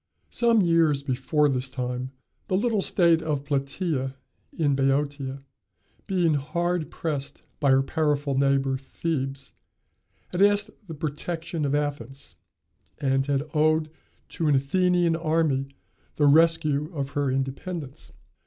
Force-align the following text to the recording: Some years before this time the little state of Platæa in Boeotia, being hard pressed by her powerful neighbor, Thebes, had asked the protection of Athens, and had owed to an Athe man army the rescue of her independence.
Some 0.31 0.61
years 0.63 1.03
before 1.03 1.47
this 1.47 1.69
time 1.69 2.09
the 2.47 2.57
little 2.57 2.81
state 2.81 3.21
of 3.21 3.43
Platæa 3.43 4.15
in 4.51 4.73
Boeotia, 4.75 5.43
being 6.07 6.33
hard 6.33 6.89
pressed 6.89 7.43
by 7.59 7.69
her 7.69 7.83
powerful 7.83 8.35
neighbor, 8.35 8.79
Thebes, 8.79 9.53
had 10.31 10.41
asked 10.41 10.71
the 10.87 10.95
protection 10.95 11.65
of 11.65 11.75
Athens, 11.75 12.35
and 12.97 13.27
had 13.27 13.47
owed 13.53 13.91
to 14.29 14.47
an 14.47 14.55
Athe 14.55 14.91
man 14.91 15.15
army 15.15 15.67
the 16.15 16.25
rescue 16.25 16.91
of 16.95 17.11
her 17.11 17.29
independence. 17.29 18.11